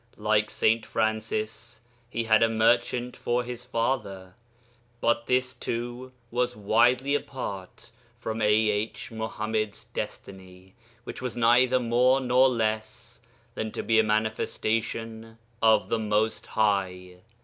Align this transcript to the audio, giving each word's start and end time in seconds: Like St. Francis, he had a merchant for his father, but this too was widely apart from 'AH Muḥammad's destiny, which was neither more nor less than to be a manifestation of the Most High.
Like 0.17 0.49
St. 0.49 0.83
Francis, 0.83 1.79
he 2.09 2.23
had 2.23 2.41
a 2.41 2.49
merchant 2.49 3.15
for 3.15 3.43
his 3.43 3.63
father, 3.65 4.33
but 4.99 5.27
this 5.27 5.53
too 5.53 6.11
was 6.31 6.55
widely 6.55 7.13
apart 7.13 7.91
from 8.17 8.41
'AH 8.41 8.45
Muḥammad's 9.13 9.83
destiny, 9.83 10.73
which 11.03 11.21
was 11.21 11.37
neither 11.37 11.79
more 11.79 12.19
nor 12.19 12.49
less 12.49 13.19
than 13.53 13.71
to 13.73 13.83
be 13.83 13.99
a 13.99 14.03
manifestation 14.03 15.37
of 15.61 15.89
the 15.89 15.99
Most 15.99 16.47
High. 16.47 17.17